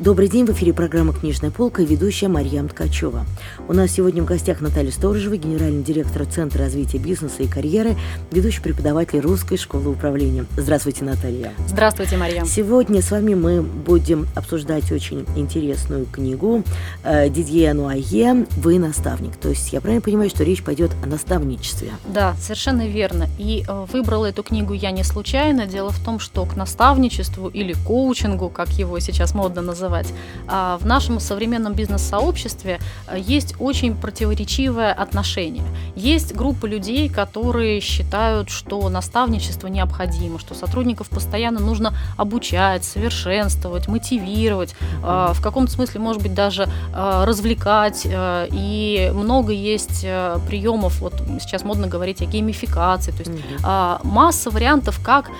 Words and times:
Добрый 0.00 0.28
день, 0.28 0.44
в 0.44 0.50
эфире 0.50 0.74
программа 0.74 1.12
«Книжная 1.12 1.52
полка» 1.52 1.80
и 1.80 1.86
ведущая 1.86 2.26
Марьям 2.26 2.68
Ткачева. 2.68 3.24
У 3.68 3.72
нас 3.72 3.92
сегодня 3.92 4.24
в 4.24 4.26
гостях 4.26 4.60
Наталья 4.60 4.90
Сторожева, 4.90 5.36
генеральный 5.36 5.84
директор 5.84 6.26
Центра 6.26 6.64
развития 6.64 6.98
бизнеса 6.98 7.44
и 7.44 7.46
карьеры, 7.46 7.96
ведущий 8.32 8.60
преподаватель 8.60 9.20
Русской 9.20 9.56
школы 9.56 9.90
управления. 9.90 10.46
Здравствуйте, 10.56 11.04
Наталья. 11.04 11.52
Здравствуйте, 11.68 12.16
Марьям. 12.16 12.44
Сегодня 12.44 13.02
с 13.02 13.12
вами 13.12 13.34
мы 13.34 13.62
будем 13.62 14.26
обсуждать 14.34 14.90
очень 14.90 15.26
интересную 15.36 16.06
книгу 16.06 16.64
э, 17.04 17.28
Дидье 17.30 17.70
Ануае 17.70 18.46
«Вы 18.56 18.80
наставник». 18.80 19.36
То 19.36 19.50
есть 19.50 19.72
я 19.72 19.80
правильно 19.80 20.02
понимаю, 20.02 20.28
что 20.28 20.42
речь 20.42 20.64
пойдет 20.64 20.90
о 21.04 21.06
наставничестве? 21.06 21.92
Да, 22.12 22.34
совершенно 22.40 22.88
верно. 22.88 23.28
И 23.38 23.64
э, 23.66 23.86
выбрала 23.92 24.26
эту 24.26 24.42
книгу 24.42 24.72
я 24.72 24.90
не 24.90 25.04
случайно. 25.04 25.66
Дело 25.66 25.90
в 25.90 26.04
том, 26.04 26.18
что 26.18 26.44
к 26.46 26.56
наставничеству 26.56 27.48
или 27.48 27.74
коучингу, 27.86 28.48
как 28.48 28.70
его 28.70 28.98
сейчас 28.98 29.34
модно 29.34 29.62
называть, 29.62 29.83
называть, 29.84 30.12
а, 30.48 30.78
в 30.78 30.86
нашем 30.86 31.20
современном 31.20 31.74
бизнес-сообществе 31.74 32.80
э, 33.06 33.18
есть 33.18 33.54
очень 33.58 33.94
противоречивое 33.94 34.92
отношение. 34.92 35.64
Есть 35.94 36.34
группа 36.34 36.66
людей, 36.66 37.08
которые 37.08 37.80
считают, 37.80 38.48
что 38.48 38.88
наставничество 38.88 39.68
необходимо, 39.68 40.38
что 40.38 40.54
сотрудников 40.54 41.08
постоянно 41.08 41.60
нужно 41.60 41.94
обучать, 42.16 42.84
совершенствовать, 42.84 43.88
мотивировать, 43.88 44.74
а, 45.02 45.32
в 45.34 45.42
каком-то 45.42 45.72
смысле, 45.72 46.00
может 46.00 46.22
быть, 46.22 46.34
даже 46.34 46.68
а, 46.92 47.26
развлекать. 47.26 48.02
Э, 48.04 48.48
и 48.50 49.12
много 49.14 49.52
есть 49.52 50.00
э, 50.04 50.38
приемов, 50.48 51.00
вот 51.00 51.14
сейчас 51.40 51.64
модно 51.64 51.86
говорить 51.86 52.22
о 52.22 52.24
геймификации, 52.24 53.10
то 53.10 53.18
есть 53.18 53.30
угу. 53.30 54.08
масса 54.08 54.50
вариантов, 54.50 55.00
как 55.04 55.30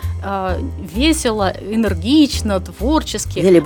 весело, 0.95 1.51
энергично, 1.51 2.61
творчески 2.61 3.39
Или 3.39 3.61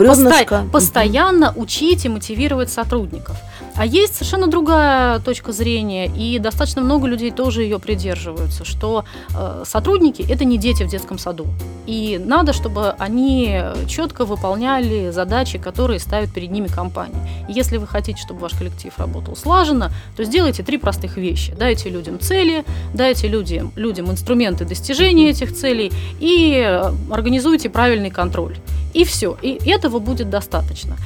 постоянно 0.68 1.52
учить 1.56 2.04
и 2.04 2.08
мотивировать 2.08 2.70
сотрудников. 2.70 3.36
А 3.78 3.86
есть 3.86 4.14
совершенно 4.14 4.48
другая 4.48 5.20
точка 5.20 5.52
зрения, 5.52 6.06
и 6.06 6.40
достаточно 6.40 6.82
много 6.82 7.06
людей 7.06 7.30
тоже 7.30 7.62
ее 7.62 7.78
придерживаются, 7.78 8.64
что 8.64 9.04
э, 9.32 9.62
сотрудники– 9.64 10.20
это 10.28 10.44
не 10.44 10.58
дети 10.58 10.82
в 10.82 10.88
детском 10.88 11.16
саду. 11.16 11.46
И 11.86 12.20
надо, 12.22 12.52
чтобы 12.52 12.90
они 12.98 13.62
четко 13.86 14.24
выполняли 14.24 15.10
задачи, 15.10 15.58
которые 15.58 16.00
ставит 16.00 16.34
перед 16.34 16.50
ними 16.50 16.66
компания. 16.66 17.20
И 17.48 17.52
если 17.52 17.76
вы 17.76 17.86
хотите, 17.86 18.20
чтобы 18.20 18.40
ваш 18.40 18.54
коллектив 18.54 18.92
работал 18.98 19.36
слаженно, 19.36 19.92
то 20.16 20.24
сделайте 20.24 20.64
три 20.64 20.76
простых 20.76 21.16
вещи. 21.16 21.54
Дайте 21.56 21.88
людям 21.88 22.18
цели, 22.18 22.64
дайте 22.92 23.28
людям, 23.28 23.72
людям 23.76 24.10
инструменты 24.10 24.64
достижения 24.64 25.30
этих 25.30 25.54
целей 25.54 25.92
и 26.18 26.60
э, 26.66 26.92
организуйте 27.12 27.70
правильный 27.70 28.10
контроль. 28.10 28.56
И 28.92 29.04
все. 29.04 29.36
И 29.40 29.60
этого 29.70 30.00
будет 30.00 30.30
достаточно. 30.30 30.96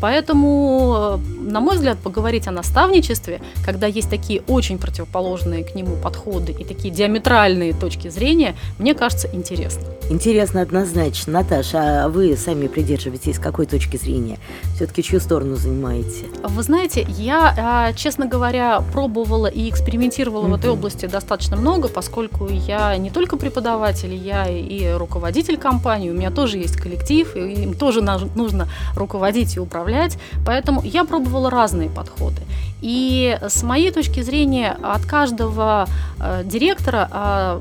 Поэтому, 0.00 1.18
э, 1.18 1.50
на 1.50 1.60
мой 1.60 1.76
взгляд, 1.76 1.98
поговорить 1.98 2.46
о 2.48 2.50
наставничестве, 2.50 3.40
когда 3.64 3.86
есть 3.86 4.10
такие 4.10 4.42
очень 4.48 4.78
противоположные 4.78 5.64
к 5.64 5.74
нему 5.74 5.96
подходы 5.96 6.52
и 6.52 6.64
такие 6.64 6.92
диаметральные 6.92 7.72
точки 7.72 8.08
зрения, 8.08 8.54
мне 8.78 8.94
кажется 8.94 9.28
интересно. 9.32 9.82
Интересно 10.10 10.62
однозначно. 10.62 11.34
Наташа, 11.34 12.04
а 12.04 12.08
вы 12.08 12.36
сами 12.36 12.66
придерживаетесь 12.66 13.38
какой 13.38 13.66
точки 13.66 13.96
зрения? 13.96 14.38
Все-таки 14.74 15.04
чью 15.04 15.20
сторону 15.20 15.54
занимаете? 15.54 16.26
Вы 16.42 16.62
знаете, 16.64 17.06
я, 17.08 17.54
а, 17.56 17.92
честно 17.92 18.26
говоря, 18.26 18.82
пробовала 18.92 19.46
и 19.46 19.70
экспериментировала 19.70 20.46
mm-hmm. 20.46 20.50
в 20.50 20.54
этой 20.54 20.70
области 20.70 21.06
достаточно 21.06 21.56
много, 21.56 21.88
поскольку 21.88 22.48
я 22.48 22.96
не 22.96 23.10
только 23.10 23.36
преподаватель, 23.36 24.12
я 24.12 24.48
и 24.48 24.92
руководитель 24.94 25.56
компании, 25.56 26.10
у 26.10 26.14
меня 26.14 26.32
тоже 26.32 26.58
есть 26.58 26.76
коллектив, 26.76 27.36
и 27.36 27.62
им 27.62 27.74
тоже 27.74 28.02
нужно 28.02 28.68
руководить 28.96 29.56
и 29.56 29.60
управлять. 29.70 30.18
Поэтому 30.44 30.82
я 30.82 31.04
пробовала 31.04 31.50
разные 31.50 31.88
подходы. 31.88 32.42
И 32.82 33.38
с 33.42 33.62
моей 33.62 33.90
точки 33.90 34.22
зрения, 34.22 34.76
от 34.82 35.04
каждого 35.04 35.86
э, 36.18 36.42
директора, 36.44 37.08
э, 37.12 37.60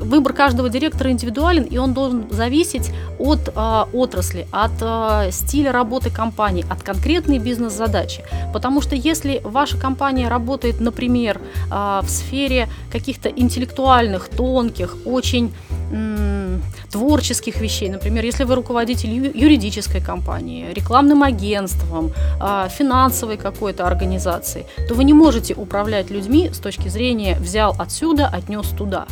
выбор 0.00 0.32
каждого 0.32 0.68
директора 0.68 1.10
индивидуален, 1.10 1.64
и 1.64 1.76
он 1.76 1.92
должен 1.92 2.26
зависеть 2.30 2.90
от 3.18 3.50
э, 3.54 3.84
отрасли, 3.92 4.46
от 4.50 4.72
э, 4.80 5.30
стиля 5.32 5.70
работы 5.70 6.10
компании, 6.10 6.64
от 6.70 6.82
конкретной 6.82 7.38
бизнес-задачи. 7.38 8.24
Потому 8.52 8.80
что 8.80 8.96
если 8.96 9.40
ваша 9.44 9.76
компания 9.76 10.28
работает, 10.28 10.80
например, 10.80 11.40
в 11.68 12.08
сфере 12.08 12.68
каких-то 12.90 13.28
интеллектуальных, 13.28 14.28
тонких, 14.28 14.96
очень 15.04 15.52
творческих 16.94 17.60
вещей. 17.60 17.88
Например, 17.88 18.24
если 18.24 18.44
вы 18.44 18.54
руководитель 18.54 19.10
юридической 19.34 20.00
компании, 20.00 20.72
рекламным 20.72 21.24
агентством, 21.24 22.12
а, 22.40 22.68
финансовой 22.68 23.36
какой-то 23.36 23.84
организации, 23.84 24.64
то 24.88 24.94
вы 24.94 25.02
не 25.02 25.12
можете 25.12 25.54
управлять 25.54 26.10
людьми 26.10 26.50
с 26.52 26.58
точки 26.58 26.88
зрения 26.88 27.36
«взял 27.40 27.74
отсюда, 27.78 28.28
отнес 28.28 28.68
туда». 28.68 29.06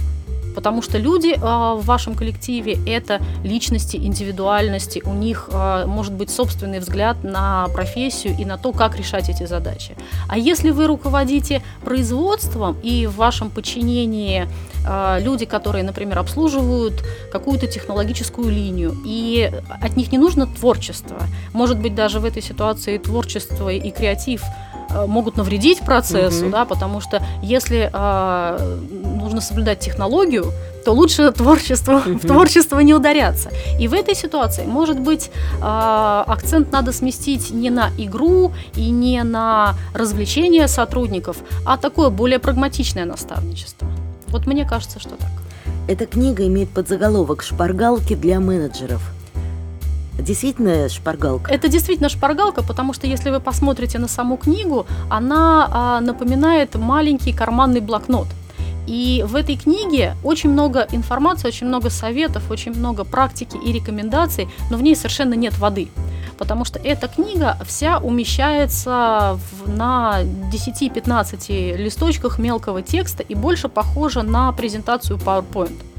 Потому 0.55 0.83
что 0.83 0.99
люди 0.99 1.37
а, 1.41 1.75
в 1.75 1.85
вашем 1.85 2.15
коллективе 2.15 2.79
это 2.87 3.21
личности, 3.45 3.97
индивидуальности, 3.97 5.03
у 5.05 5.15
них 5.15 5.49
а, 5.53 5.87
может 5.87 6.13
быть 6.13 6.31
собственный 6.31 6.79
взгляд 6.79 7.25
на 7.25 7.69
профессию 7.69 8.37
и 8.39 8.45
на 8.45 8.59
то, 8.59 8.73
как 8.73 8.97
решать 8.97 9.29
эти 9.29 9.45
задачи. 9.47 9.97
А 10.29 10.39
если 10.39 10.71
вы 10.71 10.87
руководите 10.87 11.63
производством 11.85 12.77
и 12.83 13.07
в 13.07 13.17
вашем 13.17 13.51
подчинении 13.51 14.49
а, 14.85 15.19
люди, 15.21 15.45
которые, 15.45 15.85
например, 15.85 16.19
обслуживают 16.19 17.05
какую-то 17.31 17.67
технологическую 17.67 18.51
линию, 18.51 18.97
и 19.05 19.51
от 19.69 19.97
них 19.97 20.13
не 20.13 20.19
нужно 20.19 20.47
творчество, 20.47 21.19
может 21.53 21.79
быть 21.79 21.95
даже 21.95 22.21
в 22.21 22.25
этой 22.25 22.43
ситуации 22.43 22.99
творчество 22.99 23.69
и 23.69 23.91
креатив 23.91 24.43
могут 25.07 25.37
навредить 25.37 25.81
процессу, 25.81 26.45
угу. 26.45 26.53
да, 26.53 26.65
потому 26.65 27.01
что 27.01 27.23
если 27.43 27.91
э, 27.93 28.77
нужно 29.21 29.41
соблюдать 29.41 29.81
технологию, 29.81 30.53
то 30.85 30.93
лучше 30.93 31.31
творчество, 31.33 31.99
в 32.05 32.21
творчество 32.21 32.81
не 32.81 32.95
ударяться. 32.95 33.51
И 33.79 33.89
в 33.89 33.95
этой 33.95 34.15
ситуации, 34.15 34.65
может 34.65 34.99
быть, 34.99 35.31
э, 35.61 35.63
акцент 35.63 36.73
надо 36.73 36.93
сместить 36.93 37.51
не 37.51 37.71
на 37.71 37.91
игру 37.99 38.53
и 38.75 38.91
не 38.91 39.23
на 39.23 39.75
развлечение 39.95 40.69
сотрудников, 40.69 41.37
а 41.65 41.77
такое 41.77 42.11
более 42.11 42.39
прагматичное 42.39 43.05
наставничество. 43.05 43.89
Вот 44.29 44.47
мне 44.47 44.67
кажется, 44.67 44.99
что 44.99 45.11
так. 45.11 45.31
Эта 45.89 46.07
книга 46.07 46.47
имеет 46.47 46.71
подзаголовок 46.71 47.43
«Шпаргалки 47.43 48.15
для 48.15 48.41
менеджеров». 48.41 49.03
Действительно 50.23 50.89
шпаргалка? 50.89 51.53
Это 51.53 51.69
действительно 51.69 52.09
шпаргалка, 52.09 52.63
потому 52.63 52.93
что 52.93 53.07
если 53.07 53.31
вы 53.31 53.41
посмотрите 53.41 53.99
на 53.99 54.09
саму 54.09 54.37
книгу, 54.37 54.87
она 55.11 55.69
а, 55.71 56.01
напоминает 56.01 56.77
маленький 56.77 57.33
карманный 57.33 57.81
блокнот. 57.81 58.29
И 58.87 59.25
в 59.27 59.37
этой 59.37 59.57
книге 59.57 60.17
очень 60.23 60.51
много 60.51 60.87
информации, 60.93 61.49
очень 61.49 61.67
много 61.67 61.91
советов, 61.91 62.51
очень 62.51 62.73
много 62.73 63.05
практики 63.05 63.57
и 63.57 63.73
рекомендаций, 63.73 64.49
но 64.71 64.77
в 64.77 64.83
ней 64.83 64.95
совершенно 64.97 65.35
нет 65.35 65.59
воды. 65.59 65.89
Потому 66.39 66.65
что 66.65 66.79
эта 66.79 67.09
книга 67.09 67.57
вся 67.65 67.99
умещается 67.99 69.39
в, 69.51 69.69
на 69.69 70.23
10-15 70.53 71.77
листочках 71.77 72.39
мелкого 72.39 72.83
текста 72.83 73.23
и 73.23 73.35
больше 73.35 73.69
похожа 73.69 74.23
на 74.23 74.53
презентацию 74.53 75.19
PowerPoint. 75.19 75.92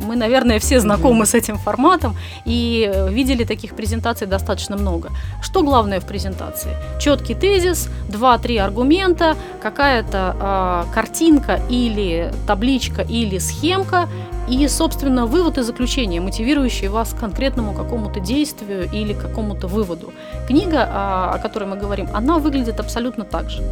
Мы, 0.00 0.16
наверное, 0.16 0.58
все 0.58 0.80
знакомы 0.80 1.26
с 1.26 1.34
этим 1.34 1.58
форматом 1.58 2.16
и 2.44 2.90
э, 2.92 3.12
видели 3.12 3.44
таких 3.44 3.74
презентаций 3.74 4.26
достаточно 4.26 4.76
много. 4.76 5.10
Что 5.42 5.62
главное 5.62 6.00
в 6.00 6.04
презентации? 6.04 6.70
Четкий 6.98 7.34
тезис, 7.34 7.88
2-3 8.08 8.58
аргумента, 8.58 9.36
какая-то 9.62 10.86
э, 10.88 10.94
картинка 10.94 11.60
или 11.70 12.32
табличка 12.46 13.02
или 13.02 13.38
схемка 13.38 14.08
и, 14.50 14.68
собственно, 14.68 15.26
вывод 15.26 15.58
и 15.58 15.62
заключение, 15.62 16.20
мотивирующие 16.20 16.90
вас 16.90 17.12
к 17.12 17.18
конкретному 17.18 17.72
какому-то 17.72 18.20
действию 18.20 18.88
или 18.92 19.12
какому-то 19.12 19.68
выводу. 19.68 20.12
Книга, 20.48 20.88
а, 20.90 21.32
о 21.34 21.38
которой 21.38 21.64
мы 21.64 21.76
говорим, 21.76 22.08
она 22.12 22.38
выглядит 22.38 22.80
абсолютно 22.80 23.24
так 23.24 23.48
же. 23.48 23.62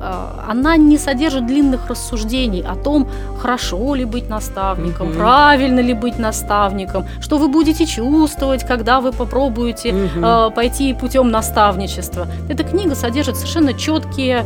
А, 0.00 0.46
она 0.48 0.76
не 0.76 0.98
содержит 0.98 1.46
длинных 1.46 1.88
рассуждений 1.88 2.62
о 2.62 2.74
том, 2.74 3.08
хорошо 3.38 3.94
ли 3.94 4.04
быть 4.04 4.28
наставником, 4.28 5.08
угу. 5.08 5.16
правильно 5.16 5.80
ли 5.80 5.94
быть 5.94 6.18
наставником, 6.18 7.06
что 7.20 7.38
вы 7.38 7.48
будете 7.48 7.86
чувствовать, 7.86 8.66
когда 8.66 9.00
вы 9.00 9.12
попробуете 9.12 9.94
угу. 9.94 10.54
пойти 10.54 10.94
путем 10.94 11.30
наставничества. 11.30 12.26
Эта 12.48 12.64
книга 12.64 12.94
содержит 12.94 13.36
совершенно 13.36 13.74
четкие 13.74 14.44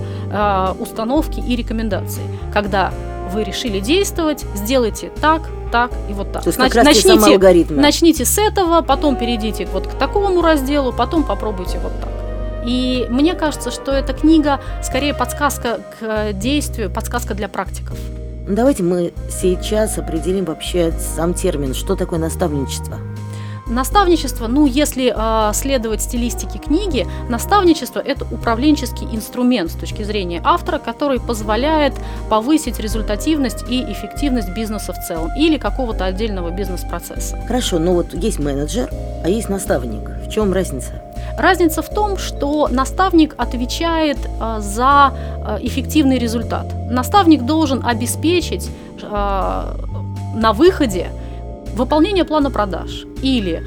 установки 0.79 1.41
и 1.41 1.57
рекомендации. 1.57 2.23
Когда 2.53 2.93
вы 3.33 3.45
решили 3.45 3.81
действовать, 3.81 4.45
сделайте 4.55 5.11
так, 5.21 5.43
так 5.73 5.91
и 6.09 6.13
вот 6.13 6.33
так. 6.33 6.43
То 6.43 6.49
есть 6.49 6.59
как 6.59 6.75
начните, 6.85 7.71
начните 7.71 8.25
с 8.25 8.39
этого, 8.39 8.83
потом 8.83 9.17
перейдите 9.17 9.67
вот 9.67 9.87
к 9.87 9.95
такому 9.95 10.43
разделу, 10.43 10.93
потом 10.93 11.25
попробуйте 11.25 11.79
вот 11.79 11.93
так. 12.01 12.14
И 12.65 13.07
мне 13.11 13.35
кажется, 13.35 13.71
что 13.71 13.93
эта 13.93 14.13
книга 14.13 14.61
скорее 14.83 15.15
подсказка 15.15 15.81
к 15.99 16.33
действию, 16.33 16.91
подсказка 16.91 17.35
для 17.35 17.49
практиков. 17.49 17.99
Ну, 18.47 18.55
давайте 18.55 18.83
мы 18.83 19.13
сейчас 19.31 19.97
определим 19.97 20.45
вообще 20.45 20.93
сам 20.93 21.35
термин, 21.35 21.75
что 21.75 21.97
такое 21.97 22.19
наставничество. 22.19 22.99
Наставничество, 23.67 24.47
ну, 24.47 24.67
если 24.67 25.15
э, 25.17 25.53
следовать 25.55 26.03
стилистике 26.03 26.59
книги, 26.59 27.07
наставничество– 27.31 27.99
это 28.05 28.27
управленческий 28.31 29.07
инструмент 29.11 29.71
с 29.71 29.75
точки 29.75 30.03
зрения 30.03 30.43
автора, 30.45 30.79
который 30.79 31.19
позволяет 31.19 31.95
повысить 32.29 32.79
результативность 32.79 33.65
и 33.71 33.83
эффективность 33.91 34.51
бизнеса 34.51 34.93
в 34.93 34.99
целом 35.07 35.31
или 35.39 35.57
какого-то 35.57 36.05
отдельного 36.05 36.51
бизнес-процесса. 36.51 37.39
Хорошо, 37.47 37.79
но 37.79 37.95
вот 37.95 38.13
есть 38.13 38.39
менеджер, 38.39 38.91
а 39.25 39.31
есть 39.31 39.49
наставник. 39.49 40.11
В 40.27 40.31
чем 40.31 40.53
разница? 40.53 41.04
Разница 41.39 41.83
в 41.83 41.89
том, 41.89 42.17
что 42.17 42.69
наставник 42.69 43.35
отвечает 43.39 44.19
э, 44.19 44.61
за 44.61 45.13
э, 45.13 45.59
эффективный 45.63 46.19
результат. 46.19 46.67
Наставник 46.91 47.43
должен 47.43 47.85
обеспечить 47.85 48.71
э, 49.03 49.07
на 50.35 50.53
выходе 50.53 51.09
выполнение 51.77 52.25
плана 52.25 52.53
продаж 52.53 53.05
или 53.21 53.61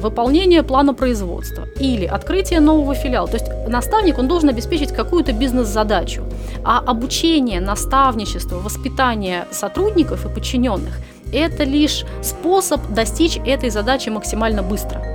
выполнение 0.00 0.62
плана 0.62 0.94
производства 0.94 1.64
или 1.80 2.04
открытие 2.04 2.60
нового 2.60 2.94
филиала. 2.94 3.26
То 3.26 3.38
есть 3.38 3.50
наставник 3.68 4.18
он 4.18 4.28
должен 4.28 4.50
обеспечить 4.50 4.92
какую-то 4.92 5.32
бизнес-задачу, 5.32 6.22
а 6.64 6.78
обучение, 6.78 7.60
наставничество, 7.60 8.58
воспитание 8.58 9.46
сотрудников 9.50 10.26
и 10.26 10.28
подчиненных– 10.28 11.00
это 11.34 11.64
лишь 11.64 12.04
способ 12.22 12.80
достичь 12.90 13.38
этой 13.38 13.70
задачи 13.70 14.08
максимально 14.08 14.62
быстро. 14.62 15.13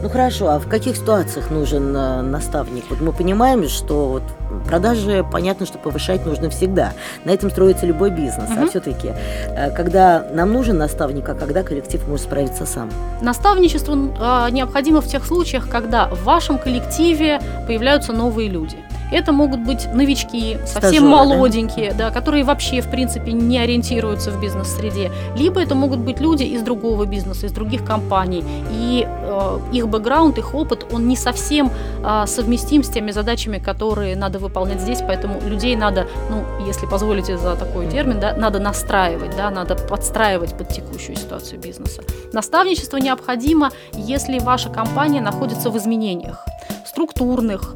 Ну 0.00 0.08
хорошо, 0.08 0.48
а 0.48 0.58
в 0.60 0.68
каких 0.68 0.96
ситуациях 0.96 1.50
нужен 1.50 1.96
э, 1.96 2.22
наставник? 2.22 2.84
Вот 2.88 3.00
мы 3.00 3.12
понимаем, 3.12 3.68
что 3.68 4.06
вот 4.06 4.22
продажи, 4.64 5.26
понятно, 5.30 5.66
что 5.66 5.78
повышать 5.78 6.24
нужно 6.24 6.50
всегда. 6.50 6.92
На 7.24 7.30
этом 7.30 7.50
строится 7.50 7.84
любой 7.84 8.10
бизнес. 8.10 8.48
Угу. 8.48 8.60
А 8.62 8.68
все-таки, 8.68 9.08
э, 9.08 9.70
когда 9.72 10.24
нам 10.32 10.52
нужен 10.52 10.78
наставник, 10.78 11.28
а 11.28 11.34
когда 11.34 11.64
коллектив 11.64 12.06
может 12.06 12.26
справиться 12.26 12.64
сам? 12.64 12.90
Наставничество 13.22 13.94
э, 13.94 14.50
необходимо 14.52 15.00
в 15.00 15.06
тех 15.08 15.26
случаях, 15.26 15.68
когда 15.68 16.06
в 16.06 16.22
вашем 16.22 16.58
коллективе 16.58 17.40
появляются 17.66 18.12
новые 18.12 18.48
люди. 18.48 18.76
Это 19.10 19.32
могут 19.32 19.60
быть 19.60 19.92
новички, 19.92 20.58
совсем 20.66 21.04
Стажеры, 21.04 21.06
молоденькие, 21.06 21.90
да? 21.92 22.08
да, 22.08 22.10
которые 22.10 22.44
вообще, 22.44 22.80
в 22.80 22.90
принципе, 22.90 23.32
не 23.32 23.58
ориентируются 23.58 24.30
в 24.30 24.40
бизнес-среде. 24.40 25.10
Либо 25.36 25.60
это 25.60 25.74
могут 25.74 26.00
быть 26.00 26.20
люди 26.20 26.42
из 26.42 26.62
другого 26.62 27.06
бизнеса, 27.06 27.46
из 27.46 27.52
других 27.52 27.84
компаний. 27.84 28.44
И 28.70 29.06
э, 29.06 29.58
их 29.72 29.88
бэкграунд, 29.88 30.38
их 30.38 30.54
опыт, 30.54 30.86
он 30.92 31.08
не 31.08 31.16
совсем 31.16 31.70
э, 32.04 32.26
совместим 32.26 32.82
с 32.82 32.88
теми 32.88 33.10
задачами, 33.10 33.58
которые 33.58 34.14
надо 34.16 34.38
выполнять 34.38 34.80
здесь. 34.80 35.00
Поэтому 35.00 35.40
людей 35.40 35.74
надо, 35.76 36.06
ну, 36.30 36.44
если 36.66 36.86
позволите 36.86 37.38
за 37.38 37.56
такой 37.56 37.88
термин, 37.88 38.20
да, 38.20 38.34
надо 38.36 38.58
настраивать, 38.58 39.36
да, 39.36 39.50
надо 39.50 39.74
подстраивать 39.74 40.56
под 40.56 40.68
текущую 40.68 41.16
ситуацию 41.16 41.60
бизнеса. 41.60 42.02
Наставничество 42.32 42.98
необходимо, 42.98 43.70
если 43.94 44.38
ваша 44.38 44.68
компания 44.68 45.20
находится 45.20 45.70
в 45.70 45.78
изменениях 45.78 46.44
структурных, 46.84 47.74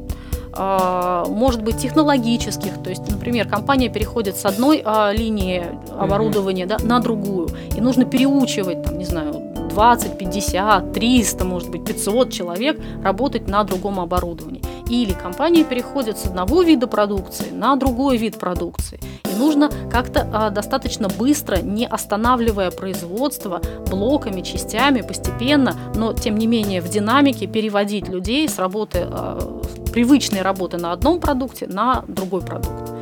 может 0.54 1.62
быть 1.62 1.78
технологических, 1.78 2.82
то 2.82 2.90
есть, 2.90 3.10
например, 3.10 3.48
компания 3.48 3.88
переходит 3.88 4.36
с 4.36 4.44
одной 4.44 4.82
а, 4.84 5.12
линии 5.12 5.64
оборудования 5.98 6.66
да, 6.66 6.76
на 6.82 7.00
другую, 7.00 7.48
и 7.74 7.80
нужно 7.80 8.04
переучивать, 8.04 8.82
там, 8.82 8.98
не 8.98 9.04
знаю, 9.04 9.52
20, 9.70 10.18
50, 10.18 10.92
300, 10.92 11.44
может 11.44 11.70
быть, 11.70 11.84
500 11.84 12.30
человек 12.30 12.80
работать 13.02 13.48
на 13.48 13.64
другом 13.64 14.00
оборудовании. 14.00 14.62
Или 14.88 15.12
компания 15.12 15.64
переходит 15.64 16.18
с 16.18 16.26
одного 16.26 16.62
вида 16.62 16.86
продукции 16.86 17.50
на 17.50 17.76
другой 17.76 18.18
вид 18.18 18.38
продукции. 18.38 19.00
И 19.24 19.38
нужно 19.38 19.70
как-то 19.90 20.28
а, 20.32 20.50
достаточно 20.50 21.08
быстро, 21.08 21.56
не 21.62 21.86
останавливая 21.86 22.70
производство, 22.70 23.62
блоками, 23.88 24.42
частями, 24.42 25.00
постепенно, 25.00 25.74
но 25.94 26.12
тем 26.12 26.36
не 26.36 26.46
менее 26.46 26.82
в 26.82 26.90
динамике 26.90 27.46
переводить 27.46 28.08
людей 28.08 28.46
с 28.48 28.58
работы 28.58 29.06
а, 29.10 29.62
привычной 29.92 30.42
работы 30.42 30.78
на 30.78 30.92
одном 30.92 31.20
продукте 31.20 31.66
на 31.66 32.04
другой 32.08 32.42
продукт. 32.42 32.92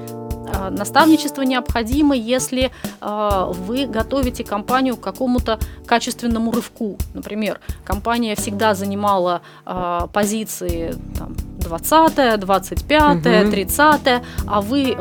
А, 0.53 0.71
наставничество 0.71 1.43
необходимо, 1.43 2.15
если 2.15 2.71
а, 3.01 3.47
вы 3.47 3.87
готовите 3.87 4.45
компанию 4.45 4.97
к 4.97 5.01
какому-то 5.01 5.59
качественному 5.87 6.51
рывку. 6.51 6.99
Например, 7.15 7.61
компания 7.85 8.35
всегда 8.35 8.75
занимала 8.75 9.43
а, 9.65 10.07
позиции 10.09 10.95
там, 11.19 11.37
20, 11.61 12.41
25, 12.41 13.23
30, 13.23 14.23
а 14.47 14.61
вы 14.61 14.97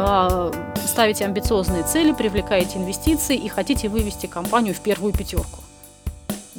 ставите 0.86 1.26
амбициозные 1.26 1.84
цели, 1.84 2.12
привлекаете 2.12 2.80
инвестиции 2.80 3.36
и 3.36 3.48
хотите 3.48 3.90
вывести 3.90 4.28
компанию 4.28 4.74
в 4.74 4.80
первую 4.82 5.14
пятерку 5.14 5.60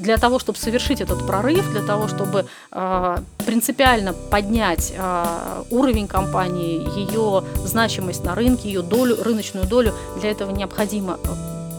для 0.01 0.17
того, 0.17 0.39
чтобы 0.39 0.59
совершить 0.59 1.01
этот 1.01 1.27
прорыв, 1.27 1.71
для 1.71 1.83
того, 1.83 2.09
чтобы 2.09 2.47
э, 2.73 3.17
принципиально 3.45 4.15
поднять 4.31 4.93
э, 4.97 5.63
уровень 5.71 6.09
компании, 6.09 6.81
ее 6.99 7.45
значимость 7.65 8.25
на 8.25 8.35
рынке, 8.35 8.69
ее 8.69 8.83
долю, 8.83 9.23
рыночную 9.23 9.67
долю, 9.67 9.93
для 10.19 10.31
этого 10.31 10.51
необходимо 10.51 11.19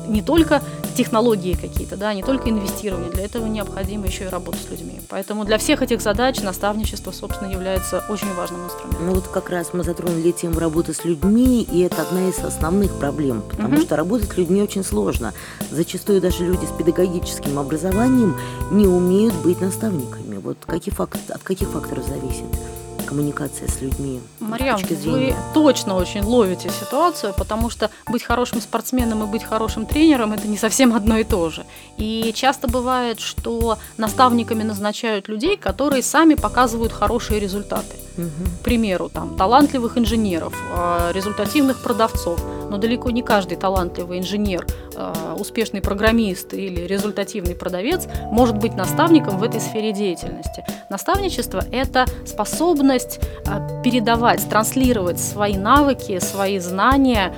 не 0.07 0.21
только 0.21 0.61
технологии 0.91 1.53
какие-то, 1.53 1.97
да, 1.97 2.13
не 2.13 2.23
только 2.23 2.49
инвестирование, 2.49 3.11
для 3.11 3.25
этого 3.25 3.45
необходимо 3.45 4.07
еще 4.07 4.25
и 4.25 4.27
работа 4.27 4.57
с 4.57 4.69
людьми. 4.69 4.99
Поэтому 5.09 5.45
для 5.45 5.57
всех 5.57 5.81
этих 5.81 6.01
задач 6.01 6.41
наставничество, 6.41 7.11
собственно, 7.11 7.51
является 7.51 8.03
очень 8.09 8.33
важным 8.33 8.65
инструментом. 8.65 9.05
Ну 9.05 9.13
вот 9.15 9.27
как 9.27 9.49
раз 9.49 9.73
мы 9.73 9.83
затронули 9.83 10.31
тему 10.31 10.59
работы 10.59 10.93
с 10.93 11.05
людьми, 11.05 11.63
и 11.63 11.81
это 11.81 12.01
одна 12.01 12.29
из 12.29 12.39
основных 12.39 12.93
проблем, 12.99 13.43
потому 13.49 13.75
угу. 13.75 13.81
что 13.81 13.95
работать 13.95 14.31
с 14.31 14.37
людьми 14.37 14.61
очень 14.61 14.83
сложно. 14.83 15.33
Зачастую 15.71 16.21
даже 16.21 16.45
люди 16.45 16.65
с 16.65 16.77
педагогическим 16.77 17.59
образованием 17.59 18.37
не 18.71 18.87
умеют 18.87 19.35
быть 19.35 19.61
наставниками. 19.61 20.37
Вот 20.37 20.57
какие 20.65 20.93
факт, 20.93 21.19
от 21.29 21.43
каких 21.43 21.69
факторов 21.69 22.05
зависит? 22.05 22.45
Коммуникация 23.11 23.67
с 23.67 23.81
людьми. 23.81 24.21
Марьям, 24.39 24.79
вы 25.03 25.35
точно 25.53 25.95
очень 25.95 26.23
ловите 26.23 26.69
ситуацию, 26.69 27.33
потому 27.37 27.69
что 27.69 27.89
быть 28.07 28.23
хорошим 28.23 28.61
спортсменом 28.61 29.23
и 29.23 29.27
быть 29.27 29.43
хорошим 29.43 29.85
тренером– 29.85 30.31
это 30.33 30.47
не 30.47 30.57
совсем 30.57 30.93
одно 30.93 31.17
и 31.17 31.25
то 31.25 31.49
же. 31.49 31.65
И 31.97 32.31
часто 32.33 32.69
бывает, 32.69 33.19
что 33.19 33.77
наставниками 33.97 34.63
назначают 34.63 35.27
людей, 35.27 35.57
которые 35.57 36.03
сами 36.03 36.35
показывают 36.35 36.93
хорошие 36.93 37.41
результаты. 37.41 37.97
Угу. 38.17 38.49
К 38.61 38.63
примеру, 38.63 39.09
там, 39.09 39.35
талантливых 39.37 39.97
инженеров, 39.97 40.53
а, 40.73 41.11
результативных 41.11 41.83
продавцов. 41.83 42.39
Но 42.71 42.77
далеко 42.77 43.11
не 43.11 43.21
каждый 43.21 43.57
талантливый 43.57 44.19
инженер, 44.19 44.65
а, 44.95 45.35
успешный 45.37 45.81
программист 45.81 46.53
или 46.53 46.87
результативный 46.87 47.53
продавец 47.53 48.07
может 48.31 48.57
быть 48.57 48.75
наставником 48.75 49.39
в 49.39 49.43
этой 49.43 49.59
сфере 49.59 49.91
деятельности. 49.91 50.63
Наставничество– 50.89 51.65
это 51.71 52.05
способность 52.25 53.19
а, 53.45 53.81
передавать, 53.81 54.47
транслировать 54.47 55.19
свои 55.19 55.57
навыки, 55.57 56.17
свои 56.19 56.59
знания 56.59 57.33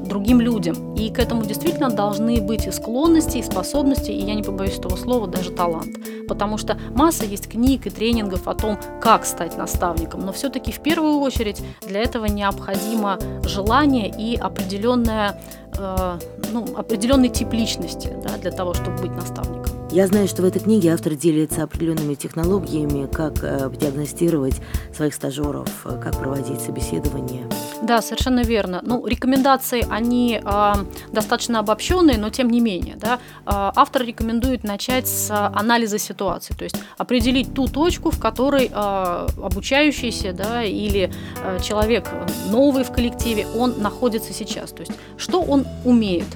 другим 0.00 0.40
людям. 0.40 0.94
И 0.94 1.10
к 1.10 1.18
этому 1.18 1.44
действительно 1.44 1.90
должны 1.90 2.40
быть 2.40 2.66
и 2.66 2.70
склонности, 2.70 3.38
и 3.38 3.42
способности, 3.42 4.12
и 4.12 4.22
я 4.22 4.34
не 4.34 4.44
побоюсь 4.44 4.78
этого 4.78 4.94
слова, 4.96 5.26
даже 5.26 5.50
талант. 5.50 5.96
Потому 6.28 6.56
что 6.56 6.78
масса 6.94 7.24
есть 7.24 7.48
книг 7.48 7.86
и 7.86 7.90
тренингов 7.90 8.46
о 8.46 8.54
том, 8.54 8.78
как 9.02 9.26
стать 9.26 9.56
наставником, 9.56 10.20
но 10.20 10.32
все-таки 10.32 10.70
в 10.70 10.80
первую 10.80 11.18
очередь 11.18 11.60
для 11.82 12.00
этого 12.00 12.26
необходимо 12.26 13.18
желание 13.44 14.08
и 14.08 14.35
определенная, 14.36 15.40
э, 15.78 16.18
ну, 16.52 16.66
определенный 16.76 17.28
тип 17.28 17.52
личности 17.52 18.12
да, 18.22 18.36
для 18.38 18.50
того, 18.50 18.74
чтобы 18.74 18.96
быть 18.98 19.12
наставником. 19.12 19.65
Я 19.92 20.08
знаю, 20.08 20.26
что 20.26 20.42
в 20.42 20.44
этой 20.44 20.60
книге 20.60 20.92
автор 20.92 21.14
делится 21.14 21.62
определенными 21.62 22.14
технологиями, 22.14 23.06
как 23.06 23.42
э, 23.42 23.70
диагностировать 23.80 24.54
своих 24.94 25.14
стажеров, 25.14 25.68
э, 25.86 26.00
как 26.02 26.18
проводить 26.18 26.60
собеседование. 26.60 27.48
Да, 27.82 28.02
совершенно 28.02 28.40
верно. 28.40 28.80
Ну, 28.82 29.06
рекомендации, 29.06 29.86
они 29.88 30.40
э, 30.44 30.72
достаточно 31.12 31.60
обобщенные, 31.60 32.18
но 32.18 32.30
тем 32.30 32.50
не 32.50 32.60
менее. 32.60 32.96
Да, 32.96 33.14
э, 33.14 33.18
автор 33.46 34.02
рекомендует 34.02 34.64
начать 34.64 35.06
с 35.06 35.30
анализа 35.30 35.98
ситуации, 35.98 36.54
то 36.54 36.64
есть 36.64 36.76
определить 36.98 37.54
ту 37.54 37.68
точку, 37.68 38.10
в 38.10 38.18
которой 38.18 38.70
э, 38.70 39.28
обучающийся 39.40 40.32
да, 40.32 40.64
или 40.64 41.12
э, 41.42 41.58
человек 41.62 42.08
новый 42.50 42.82
в 42.82 42.90
коллективе, 42.90 43.46
он 43.54 43.80
находится 43.80 44.32
сейчас. 44.32 44.72
То 44.72 44.80
есть 44.80 44.92
что 45.16 45.42
он 45.42 45.64
умеет, 45.84 46.26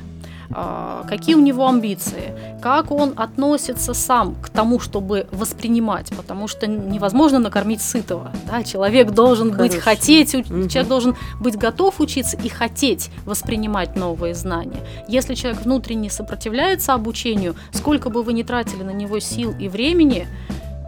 какие 1.09 1.35
у 1.35 1.40
него 1.40 1.69
амбиции, 1.69 2.35
как 2.61 2.90
он 2.90 3.12
относится 3.16 3.95
сам 3.95 4.35
к 4.35 4.49
тому, 4.49 4.80
чтобы 4.80 5.26
воспринимать, 5.30 6.11
потому 6.16 6.49
что 6.49 6.66
невозможно 6.66 7.38
накормить 7.38 7.80
сытого. 7.80 8.33
Да? 8.47 8.62
Человек 8.64 9.12
должен 9.12 9.52
Хорошо. 9.52 9.73
быть 9.73 9.80
хотеть, 9.80 10.35
угу. 10.35 10.69
человек 10.69 10.88
должен 10.88 11.16
быть 11.40 11.57
готов 11.57 12.00
учиться 12.00 12.37
и 12.37 12.49
хотеть 12.49 13.11
воспринимать 13.25 13.97
новые 13.97 14.35
знания. 14.35 14.80
Если 15.09 15.35
человек 15.35 15.62
внутренне 15.62 16.11
сопротивляется 16.11 16.95
обучению, 16.95 17.54
сколько 17.73 18.11
бы 18.11 18.23
вы 18.23 18.33
ни 18.33 18.42
тратили 18.42 18.83
на 18.83 18.90
него 18.90 19.21
сил 19.21 19.54
и 19.59 19.69
времени, 19.69 20.26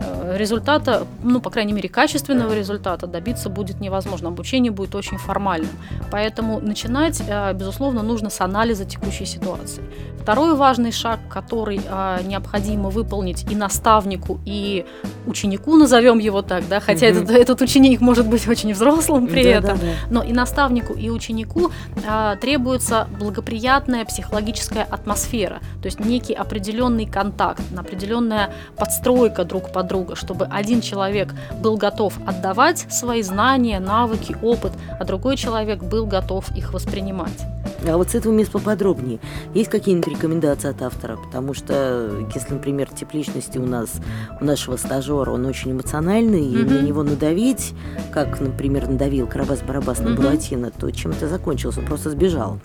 э, 0.01 0.22
результата, 0.37 1.07
ну, 1.23 1.41
по 1.41 1.51
крайней 1.51 1.73
мере, 1.73 1.89
качественного 1.89 2.55
результата 2.55 3.07
добиться 3.07 3.49
будет 3.49 3.81
невозможно. 3.81 4.29
Обучение 4.29 4.73
будет 4.73 4.95
очень 4.95 5.19
формальным. 5.19 5.71
Поэтому 6.11 6.61
начинать, 6.61 7.23
э, 7.27 7.53
безусловно, 7.55 8.03
нужно 8.03 8.31
с 8.31 8.41
анализа 8.41 8.85
текущей 8.85 9.27
ситуации. 9.27 9.83
Второй 10.21 10.55
важный 10.55 10.93
шаг, 10.93 11.19
который 11.29 11.81
э, 11.85 12.19
необходимо 12.25 12.91
выполнить 12.91 13.45
и 13.51 13.57
наставнику, 13.57 14.41
и 14.47 14.85
ученику, 15.27 15.77
назовем 15.77 16.19
его 16.19 16.43
так, 16.43 16.69
да, 16.69 16.81
хотя 16.81 17.09
Мгм. 17.09 17.17
этот, 17.23 17.31
этот 17.31 17.61
ученик 17.61 18.01
может 18.01 18.29
быть 18.29 18.47
очень 18.49 18.73
взрослым 18.73 19.27
при 19.27 19.43
Да, 19.45 19.49
этом, 19.51 19.79
да, 19.79 19.85
да. 19.85 19.93
но 20.11 20.23
и 20.23 20.33
наставнику, 20.33 20.93
и 20.95 21.11
ученику 21.11 21.71
а, 22.09 22.37
требуется 22.37 23.09
благоприятная 23.19 24.05
психологическая 24.05 24.85
атмосфера, 24.85 25.61
то 25.81 25.87
есть 25.87 26.01
некий 26.01 26.35
определенный 26.35 27.07
контакт, 27.07 27.63
определенная 27.77 28.53
подстройка 28.77 29.45
друг 29.45 29.73
под 29.73 29.87
друга, 29.89 30.15
чтобы 30.23 30.47
один 30.47 30.81
человек 30.81 31.35
был 31.61 31.77
готов 31.77 32.15
отдавать 32.27 32.87
свои 32.91 33.23
знания, 33.23 33.81
навыки, 33.81 34.37
опыт, 34.41 34.73
а 34.99 35.05
другой 35.05 35.37
человек 35.37 35.83
был 35.83 36.07
готов 36.07 36.51
их 36.57 36.73
воспринимать. 36.73 37.39
А 37.87 37.97
вот 37.97 38.11
с 38.11 38.15
этого 38.15 38.33
места 38.33 38.53
поподробнее. 38.53 39.19
Есть 39.55 39.69
какие-нибудь 39.69 40.07
рекомендации 40.07 40.71
от 40.71 40.81
автора? 40.83 41.17
Потому 41.17 41.53
что, 41.53 42.25
если, 42.33 42.55
например, 42.55 42.89
тип 42.89 43.13
личности 43.13 43.59
у 43.59 43.67
нас, 43.67 43.91
у 44.41 44.45
нашего 44.45 44.77
стажера, 44.77 45.33
он 45.33 45.45
очень 45.47 45.73
эмоциональный, 45.73 46.45
и 46.47 46.57
Мгм. 46.57 46.75
на 46.75 46.81
него 46.81 47.03
надавить, 47.03 47.75
как, 48.13 48.41
например, 48.41 48.89
надавил 48.89 49.27
Карабас-Барабас 49.27 50.01
на 50.01 50.11
Мгм. 50.11 50.23
Буратино, 50.23 50.71
то 50.71 50.91
чем 50.93 51.11
это 51.11 51.27
закончилось? 51.27 51.77
Он 51.79 51.85
просто 51.87 52.11
сбежал. 52.11 52.61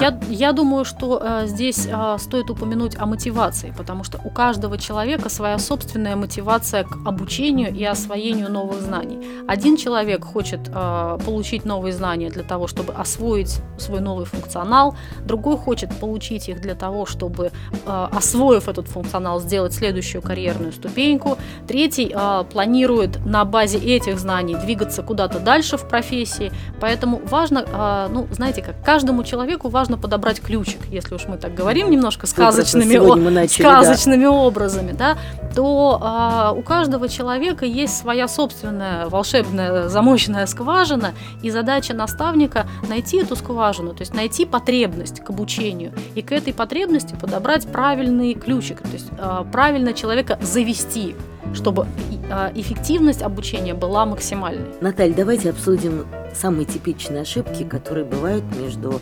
Я, 0.00 0.18
я 0.28 0.52
думаю, 0.52 0.84
что 0.84 1.20
э, 1.22 1.46
здесь 1.46 1.88
э, 1.90 2.16
стоит 2.18 2.50
упомянуть 2.50 2.96
о 2.96 3.06
мотивации, 3.06 3.72
потому 3.76 4.04
что 4.04 4.20
у 4.24 4.30
каждого 4.30 4.78
человека 4.78 5.28
своя 5.28 5.58
собственная 5.58 6.16
мотивация 6.16 6.84
к 6.84 6.98
обучению 7.04 7.74
и 7.74 7.84
освоению 7.84 8.50
новых 8.50 8.80
знаний. 8.80 9.18
Один 9.48 9.76
человек 9.76 10.24
хочет 10.24 10.60
э, 10.68 11.18
получить 11.24 11.64
новые 11.64 11.92
знания 11.92 12.30
для 12.30 12.42
того, 12.42 12.66
чтобы 12.66 12.92
освоить 12.92 13.60
свой 13.78 14.00
новый 14.00 14.24
функционал, 14.24 14.96
другой 15.24 15.56
хочет 15.56 15.94
получить 15.98 16.48
их 16.48 16.60
для 16.60 16.74
того, 16.74 17.06
чтобы, 17.06 17.50
э, 17.86 18.08
освоив 18.12 18.68
этот 18.68 18.88
функционал, 18.88 19.40
сделать 19.40 19.74
следующую 19.74 20.22
карьерную 20.22 20.72
ступеньку, 20.72 21.38
третий 21.66 22.12
э, 22.14 22.44
планирует 22.52 23.24
на 23.24 23.44
базе 23.44 23.78
этих 23.78 24.18
знаний 24.18 24.56
двигаться 24.56 25.02
куда-то 25.02 25.40
дальше 25.40 25.76
в 25.76 25.88
профессии, 25.88 26.52
Поэтому 26.80 27.20
важно, 27.24 27.64
а, 27.72 28.08
ну, 28.08 28.26
знаете, 28.30 28.62
как 28.62 28.82
каждому 28.84 29.24
человеку 29.24 29.68
важно 29.68 29.87
подобрать 29.96 30.40
ключик, 30.40 30.80
если 30.90 31.14
уж 31.14 31.26
мы 31.26 31.36
так 31.36 31.54
говорим 31.54 31.90
немножко 31.90 32.26
сказочными, 32.26 32.98
мы 32.98 33.30
начали, 33.30 33.62
да. 33.62 33.82
сказочными 33.82 34.26
образами, 34.26 34.92
да, 34.92 35.16
то 35.54 35.98
а, 36.00 36.52
у 36.52 36.62
каждого 36.62 37.08
человека 37.08 37.64
есть 37.64 37.96
своя 37.96 38.28
собственная 38.28 39.08
волшебная 39.08 39.88
замоченная 39.88 40.46
скважина, 40.46 41.14
и 41.42 41.50
задача 41.50 41.94
наставника 41.94 42.66
найти 42.88 43.18
эту 43.18 43.36
скважину, 43.36 43.94
то 43.94 44.02
есть 44.02 44.14
найти 44.14 44.44
потребность 44.44 45.20
к 45.20 45.30
обучению, 45.30 45.92
и 46.14 46.22
к 46.22 46.32
этой 46.32 46.52
потребности 46.52 47.16
подобрать 47.20 47.66
правильный 47.66 48.34
ключик, 48.34 48.82
то 48.82 48.92
есть 48.92 49.08
а, 49.18 49.44
правильно 49.44 49.92
человека 49.92 50.38
завести, 50.42 51.14
чтобы 51.54 51.86
а, 52.30 52.52
эффективность 52.54 53.22
обучения 53.22 53.74
была 53.74 54.04
максимальной. 54.06 54.68
Наталья, 54.80 55.14
давайте 55.14 55.50
обсудим 55.50 56.06
самые 56.34 56.66
типичные 56.66 57.22
ошибки, 57.22 57.64
которые 57.64 58.04
бывают 58.04 58.44
между 58.56 59.00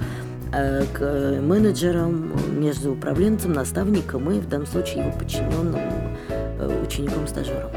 к- 0.51 1.01
э, 1.01 1.41
менеджером, 1.41 2.33
между 2.61 2.93
управленцем, 2.93 3.53
наставником 3.53 4.31
и 4.31 4.41
в 4.41 4.49
данном 4.49 4.67
случае 4.67 5.03
его 5.05 5.13
подчиненным 5.19 5.81
э, 6.29 6.83
учеником-стажером. 6.87 7.71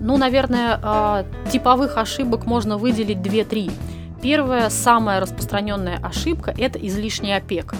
Ну, 0.00 0.16
наверное, 0.16 0.78
а, 0.82 1.24
типовых 1.52 1.96
ошибок 1.98 2.46
можно 2.46 2.78
выделить 2.78 3.18
2-3. 3.18 3.70
Первая, 4.22 4.70
самая 4.70 5.20
распространенная 5.20 5.98
ошибка– 6.02 6.54
это 6.58 6.78
излишняя 6.78 7.38
опека. 7.38 7.76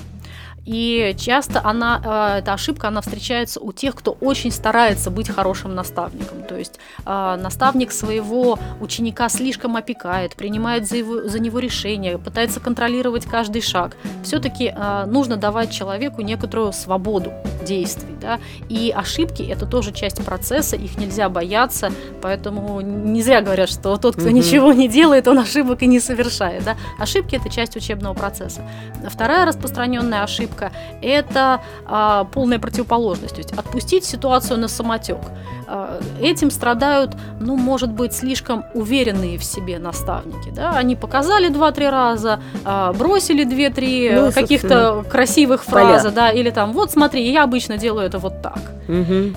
И 0.66 1.14
часто 1.18 1.60
она, 1.64 2.00
а, 2.04 2.38
эта 2.38 2.52
ошибка, 2.52 2.88
она 2.88 3.00
встречается 3.00 3.60
у 3.60 3.72
тех, 3.72 3.94
кто 3.94 4.12
очень 4.12 4.50
старается 4.50 5.10
быть 5.10 5.28
хорошим 5.28 5.74
наставником. 5.74 6.42
То 6.42 6.56
есть 6.56 6.78
а, 7.04 7.36
наставник 7.36 7.92
своего 7.92 8.58
ученика 8.80 9.28
слишком 9.28 9.76
опекает, 9.76 10.36
принимает 10.36 10.86
за, 10.88 10.96
его- 10.96 11.28
за 11.28 11.38
него 11.40 11.58
решения, 11.58 12.18
пытается 12.18 12.60
контролировать 12.60 13.24
каждый 13.24 13.62
шаг. 13.62 13.96
Все-таки 14.22 14.74
нужно 15.06 15.36
давать 15.36 15.70
человеку 15.70 16.22
некоторую 16.22 16.72
свободу 16.72 17.32
действий. 17.66 18.16
Да? 18.20 18.38
И 18.68 18.92
ошибки– 18.94 19.42
это 19.50 19.66
тоже 19.66 19.92
часть 19.92 20.24
процесса, 20.24 20.76
их 20.76 20.98
нельзя 20.98 21.28
бояться, 21.28 21.90
поэтому 22.22 22.80
не 22.80 23.22
зря 23.22 23.40
говорят, 23.40 23.68
что 23.70 23.96
тот, 23.96 24.14
кто 24.16 24.26
Мгм. 24.26 24.34
ничего 24.34 24.72
не 24.72 24.88
делает, 24.88 25.26
он 25.28 25.38
ошибок 25.38 25.82
и 25.82 25.86
не 25.86 26.00
совершает. 26.00 26.64
Да? 26.64 26.76
Ошибки– 26.98 27.36
это 27.36 27.48
часть 27.48 27.76
учебного 27.76 28.14
процесса. 28.14 28.60
Вторая 29.08 29.46
распространенная 29.46 30.22
ошибка– 30.22 30.70
это 31.02 31.60
а, 31.86 32.24
полная 32.24 32.58
противоположность, 32.58 33.34
то 33.34 33.40
есть 33.40 33.52
отпустить 33.52 34.04
ситуацию 34.04 34.58
на 34.58 34.68
самотек. 34.68 35.18
А, 35.66 36.00
этим 36.20 36.50
страдают, 36.50 37.12
ну, 37.40 37.56
может 37.56 37.90
быть, 37.90 38.12
слишком 38.12 38.64
уверенные 38.74 39.38
в 39.38 39.44
себе 39.44 39.78
наставники. 39.78 40.50
Да? 40.50 40.72
Они 40.72 40.96
показали 40.96 41.48
два-три 41.48 41.88
раза, 41.88 42.40
а, 42.64 42.92
бросили 42.92 43.44
две-три 43.44 44.10
Ну 44.12 44.32
каких-то 44.32 45.04
красивых 45.08 45.64
поля. 45.64 45.86
фразы, 46.00 46.10
да, 46.10 46.30
или 46.30 46.50
там, 46.50 46.72
вот 46.72 46.90
смотри, 46.90 47.30
я 47.30 47.44
обычно 47.44 47.78
делаю 47.78 48.09
это 48.10 48.18
вот 48.18 48.42
так. 48.42 48.60
Мгм. 48.88 49.36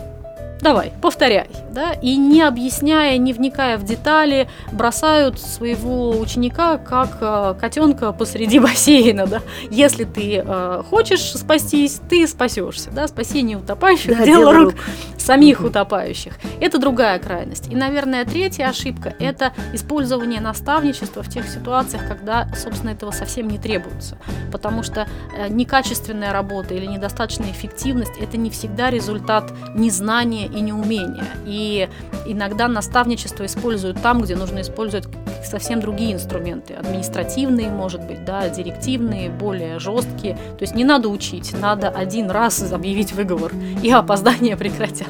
Давай, 0.63 0.93
повторяй, 1.01 1.47
да, 1.71 1.91
и 1.91 2.15
не 2.15 2.41
объясняя, 2.41 3.17
не 3.17 3.33
вникая 3.33 3.77
в 3.77 3.83
детали, 3.83 4.47
бросают 4.71 5.37
своего 5.39 6.11
ученика 6.17 6.77
как 6.77 7.59
котенка 7.59 8.13
посреди 8.13 8.59
бассейна, 8.61 9.27
да. 9.27 9.41
Если 9.69 10.05
ты 10.05 10.41
э, 10.45 10.83
хочешь 10.89 11.33
спастись, 11.35 11.99
ты 12.09 12.25
спасешься, 12.27 12.91
да. 12.91 13.07
Спасение 13.09 13.57
утопающих 13.57 14.17
Да, 14.17 14.23
дело 14.25 14.53
рук 14.53 14.63
рук. 14.71 14.75
самих 15.17 15.59
Мгм. 15.59 15.67
утопающих. 15.67 16.33
Это 16.61 16.77
другая 16.77 17.19
крайность. 17.19 17.67
И, 17.69 17.75
наверное, 17.75 18.23
третья 18.23 18.67
ошибка– 18.69 19.13
это 19.19 19.51
использование 19.73 20.39
наставничества 20.39 21.23
в 21.23 21.29
тех 21.29 21.45
ситуациях, 21.49 22.07
когда, 22.07 22.47
собственно, 22.55 22.91
этого 22.91 23.11
совсем 23.11 23.49
не 23.49 23.57
требуется. 23.57 24.17
Потому 24.51 24.81
что 24.81 25.07
э, 25.37 25.49
некачественная 25.49 26.31
работа 26.31 26.73
или 26.73 26.85
недостаточная 26.85 27.51
эффективность– 27.51 28.13
это 28.21 28.37
не 28.37 28.49
всегда 28.49 28.89
результат 28.89 29.51
незнания 29.75 30.47
и 30.55 30.61
неумения. 30.61 31.25
И 31.45 31.89
иногда 32.25 32.67
наставничество 32.67 33.45
используют 33.45 34.01
там, 34.01 34.21
где 34.21 34.35
нужно 34.35 34.61
использовать 34.61 35.07
совсем 35.43 35.81
другие 35.81 36.13
инструменты. 36.13 36.73
Административные, 36.73 37.69
может 37.69 38.01
быть, 38.05 38.25
да, 38.25 38.49
директивные, 38.49 39.29
более 39.29 39.79
жесткие. 39.79 40.35
То 40.35 40.61
есть 40.61 40.75
не 40.75 40.83
надо 40.83 41.09
учить, 41.09 41.53
надо 41.59 41.89
один 41.89 42.29
раз 42.29 42.71
объявить 42.71 43.13
выговор, 43.13 43.51
и 43.81 43.91
опоздания 43.91 44.55
прекратятся. 44.57 45.05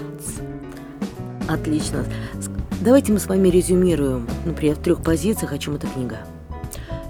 Отлично. 1.48 2.06
Давайте 2.82 3.14
мы 3.14 3.20
с 3.20 3.28
вами 3.28 3.50
резюмируем, 3.50 4.28
например, 4.46 4.76
в 4.76 4.80
трех 4.80 5.04
позициях, 5.04 5.54
о 5.54 5.58
чем 5.58 5.76
эта 5.76 5.88
книга. 5.88 6.18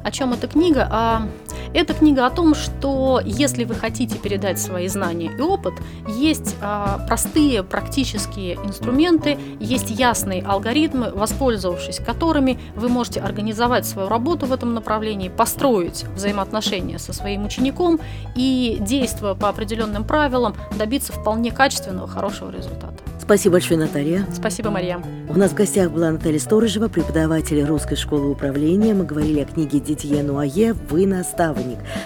О 0.03 0.11
чем 0.11 0.33
эта 0.33 0.47
книга? 0.47 0.87
А, 0.91 1.27
эта 1.73 1.93
книга 1.93 2.25
о 2.25 2.29
том, 2.29 2.55
что 2.55 3.21
если 3.23 3.63
вы 3.63 3.75
хотите 3.75 4.17
передать 4.17 4.59
свои 4.59 4.87
знания 4.87 5.31
и 5.37 5.41
опыт, 5.41 5.73
есть 6.07 6.55
а, 6.61 6.99
простые 7.07 7.63
практические 7.63 8.55
инструменты, 8.55 9.37
есть 9.59 9.89
ясные 9.89 10.43
алгоритмы, 10.43 11.11
воспользовавшись 11.11 11.99
которыми 11.99 12.59
вы 12.75 12.89
можете 12.89 13.19
организовать 13.19 13.85
свою 13.85 14.09
работу 14.09 14.45
в 14.45 14.53
этом 14.53 14.73
направлении, 14.73 15.29
построить 15.29 16.05
взаимоотношения 16.15 16.99
со 16.99 17.13
своим 17.13 17.45
учеником 17.45 17.99
и, 18.35 18.77
действуя 18.81 19.33
по 19.33 19.49
определенным 19.49 20.03
правилам, 20.03 20.55
добиться 20.77 21.13
вполне 21.13 21.51
качественного, 21.51 22.07
хорошего 22.07 22.51
результата. 22.51 22.93
Спасибо 23.19 23.53
большое, 23.53 23.79
Наталья. 23.79 24.27
Спасибо, 24.33 24.69
Марьям. 24.69 25.01
У 25.29 25.37
нас 25.37 25.51
в 25.51 25.53
гостях 25.53 25.91
была 25.91 26.11
Наталья 26.11 26.39
Сторожева, 26.39 26.89
преподаватель 26.89 27.63
Русской 27.63 27.95
школы 27.95 28.29
управления. 28.29 28.93
Мы 28.93 29.05
говорили 29.05 29.39
о 29.39 29.45
книге 29.45 29.79
Дидье 29.79 30.23
Нуае 30.23 30.73
«Вы 30.73 31.07
наставник». 31.07 31.62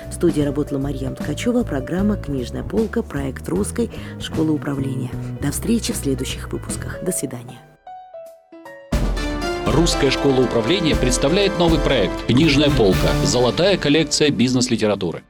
В 0.10 0.14
студии 0.14 0.42
работала 0.42 0.80
Марьям 0.80 1.16
Ткачева, 1.16 1.64
программа 1.64 2.16
«Книжная 2.18 2.64
полка», 2.64 3.02
проект 3.04 3.48
Русской 3.50 3.90
школы 4.20 4.52
управления. 4.54 5.12
До 5.42 5.52
встречи 5.52 5.94
в 5.94 5.96
следующих 5.96 6.52
выпусках. 6.52 7.04
До 7.04 7.12
свидания. 7.12 7.60
Русская 9.66 10.12
школа 10.12 10.42
управления 10.42 10.96
представляет 10.96 11.60
новый 11.60 11.80
проект 11.80 12.26
«Книжная 12.26 12.70
полка. 12.70 13.10
Золотая 13.26 13.78
коллекция 13.78 14.30
бизнес-литературы». 14.32 15.24